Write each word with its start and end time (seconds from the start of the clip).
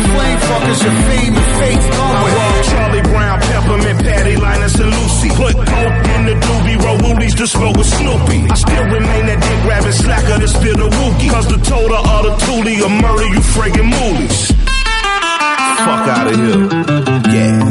them 0.00 0.10
flame 0.16 0.38
fuckers 0.38 0.80
of 0.86 0.94
fame 1.08 1.34
and 1.34 1.50
faith 1.60 1.84
going. 1.96 2.34
Charlie 2.70 3.02
Brown, 3.02 3.40
Peppermint, 3.40 3.98
Patty, 4.00 4.36
Linus, 4.36 4.78
and 4.78 4.90
Lucy. 4.90 5.28
Put 5.30 5.54
Coke 5.54 6.06
in 6.14 6.22
the 6.26 6.34
doobie, 6.34 6.78
roll 6.84 6.98
woolies 7.04 7.34
to 7.36 7.46
smoke 7.46 7.76
with 7.76 7.86
Snoopy. 7.86 8.38
I 8.50 8.54
still 8.54 8.84
remain 8.84 9.26
that 9.26 9.40
dick 9.40 9.60
rabbit 9.68 9.92
slacker 9.92 10.38
that 10.38 10.48
spill 10.48 10.76
the 10.76 10.88
wookie. 10.88 11.30
Cause 11.30 11.48
the 11.48 11.58
total 11.58 11.96
of 11.96 12.24
the 12.24 12.32
Thule 12.44 12.64
will 12.64 12.88
murder 12.88 13.26
you 13.26 13.40
friggin' 13.54 13.90
moolies. 13.90 14.52
Fuck 15.86 16.08
out 16.08 16.26
of 16.26 16.36
here. 16.36 17.34
Yeah. 17.34 17.69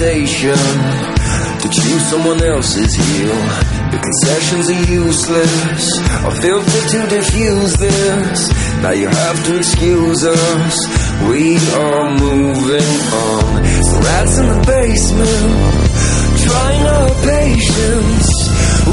Invitation 0.00 0.56
to 1.60 1.68
choose 1.68 2.02
someone 2.08 2.42
else's 2.42 2.94
heel. 2.94 3.34
The 3.92 4.00
concessions 4.00 4.70
are 4.70 4.92
useless, 4.92 5.98
a 6.24 6.30
filter 6.40 6.88
to 6.88 7.06
diffuse 7.16 7.76
this. 7.76 8.48
Now 8.82 8.92
you 8.92 9.08
have 9.08 9.44
to 9.44 9.58
excuse 9.58 10.24
us. 10.24 10.76
We 11.28 11.56
are 11.76 12.18
moving 12.18 12.90
on. 13.12 13.64
Some 13.84 14.02
rats 14.02 14.38
in 14.38 14.46
the 14.48 14.64
basement, 14.64 15.52
trying 16.48 16.86
our 16.86 17.10
patience. 17.20 18.28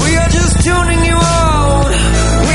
We 0.03 0.15
are 0.17 0.29
just 0.29 0.61
tuning 0.61 1.05
you 1.05 1.15
out. 1.15 2.46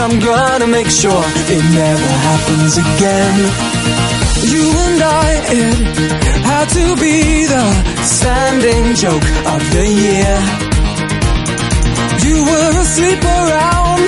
And 0.00 0.12
I'm 0.12 0.20
gonna 0.20 0.68
make 0.68 0.88
sure 0.90 1.22
it 1.26 1.64
never 1.74 2.10
happens 2.28 2.78
again. 2.78 3.36
You 4.46 4.64
and 4.86 5.02
I, 5.02 5.28
it 5.58 5.78
had 6.46 6.66
to 6.78 6.94
be 7.02 7.46
the 7.46 7.64
standing 8.04 8.94
joke 8.94 9.28
of 9.54 9.60
the 9.74 9.86
year. 10.04 10.38
You 12.28 12.44
were 12.46 12.80
asleep 12.80 13.24
around, 13.24 14.04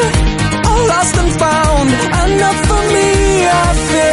all 0.68 0.86
lost 0.86 1.16
and 1.16 1.32
found, 1.40 1.90
enough 1.90 2.60
for 2.70 2.82
me, 2.94 3.46
I 3.50 3.74
fear. 3.90 4.09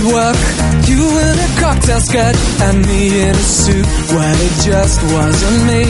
at 0.00 0.06
work. 0.12 0.40
You 0.88 1.02
in 1.02 1.36
a 1.38 1.50
cocktail 1.60 2.00
skirt 2.00 2.36
and 2.66 2.86
me 2.86 3.22
in 3.22 3.34
a 3.34 3.46
suit 3.62 3.86
Well, 4.12 4.38
it 4.48 4.54
just 4.64 4.98
wasn't 5.02 5.60
me. 5.70 5.84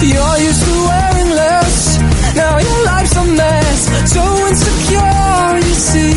You're 0.00 0.38
used 0.48 0.62
to 0.64 0.74
wearing 0.88 1.30
less, 1.30 1.98
now 2.36 2.58
your 2.58 2.84
life's 2.84 3.16
a 3.16 3.24
mess. 3.24 3.80
So 4.12 4.22
insecure, 4.48 5.50
you 5.66 5.74
see. 5.90 6.14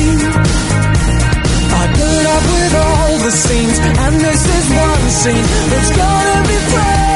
I 1.79 1.83
put 1.99 2.25
up 2.35 2.45
with 2.55 2.73
all 2.85 3.17
the 3.25 3.31
scenes, 3.31 3.77
and 3.79 4.15
this 4.21 4.41
is 4.57 4.65
one 4.69 5.05
scene 5.09 5.45
that's 5.71 5.91
gonna 5.97 6.47
be 6.47 6.57
fresh. 6.71 7.10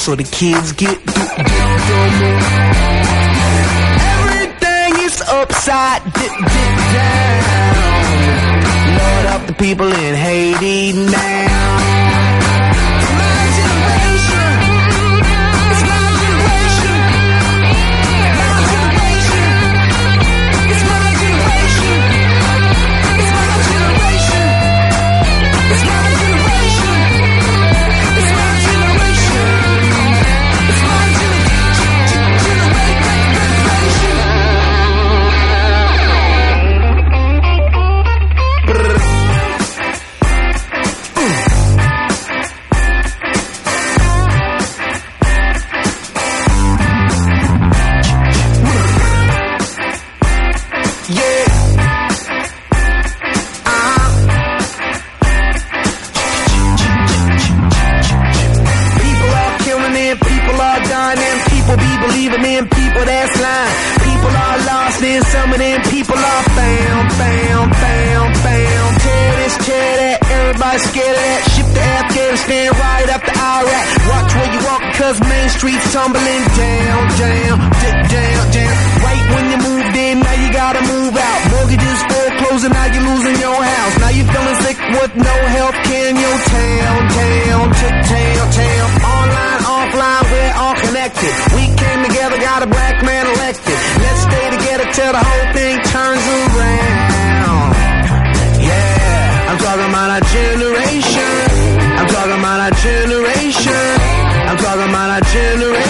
So 0.00 0.14
the 0.16 0.24
kids 0.24 0.72
get. 0.72 0.98
Everything 4.16 5.04
is 5.04 5.20
upside 5.20 6.02
down. 6.14 6.40
Lord 8.96 9.26
help 9.26 9.46
the 9.46 9.52
people 9.58 9.92
in 9.92 10.14
Haiti 10.14 10.94
now. 10.94 11.99
streets 75.56 75.92
tumbling 75.92 76.44
down, 76.56 77.02
down, 77.18 77.56
down, 78.10 78.44
down. 78.54 78.74
Right 79.04 79.24
when 79.34 79.44
you 79.50 79.58
moved 79.58 79.96
in, 79.96 80.14
now 80.20 80.36
you 80.42 80.48
gotta 80.52 80.82
move 80.82 81.14
out. 81.16 81.40
Mortgages 81.50 82.00
foreclosing, 82.10 82.72
now 82.72 82.86
you're 82.92 83.06
losing 83.10 83.36
your 83.40 83.60
house. 83.62 83.94
Now 84.00 84.10
you're 84.10 84.30
feeling 84.30 84.58
sick 84.64 84.78
with 84.96 85.12
no 85.16 85.34
help 85.56 85.74
Can 85.88 86.12
your 86.16 86.38
town, 86.54 86.98
town, 87.18 87.66
town, 87.74 88.46
town. 88.60 88.86
Online, 89.16 89.60
offline, 89.74 90.24
we're 90.30 90.54
all 90.62 90.76
connected. 90.86 91.32
We 91.56 91.64
came 91.74 92.00
together, 92.06 92.38
got 92.38 92.62
a 92.62 92.68
black 92.68 93.02
man 93.04 93.26
elected. 93.26 93.78
Let's 94.02 94.20
stay 94.28 94.46
together 94.56 94.86
till 94.92 95.12
the 95.12 95.24
whole 95.24 95.48
thing 95.56 95.74
turns 95.90 96.24
around. 96.38 97.70
Yeah, 98.60 99.48
I'm 99.50 99.58
talking 99.58 99.88
about 99.88 100.10
our 100.16 100.24
generation. 100.30 101.36
I'm 101.98 102.06
talking 102.06 102.38
about 102.38 102.60
our 102.60 102.74
generation 102.80 103.89
talking 104.70 104.88
about 104.88 105.10
our 105.10 105.20
generation 105.32 105.89